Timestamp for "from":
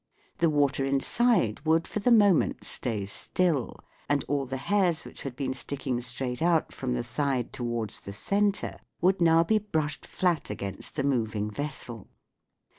6.73-6.95